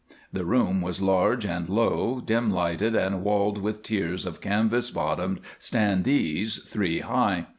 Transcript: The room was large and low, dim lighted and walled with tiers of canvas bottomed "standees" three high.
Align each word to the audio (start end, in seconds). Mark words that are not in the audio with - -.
The 0.33 0.45
room 0.45 0.81
was 0.81 0.99
large 0.99 1.45
and 1.45 1.69
low, 1.69 2.21
dim 2.21 2.49
lighted 2.49 2.95
and 2.95 3.21
walled 3.23 3.59
with 3.59 3.83
tiers 3.83 4.25
of 4.25 4.41
canvas 4.41 4.89
bottomed 4.89 5.41
"standees" 5.59 6.67
three 6.67 7.01
high. 7.01 7.45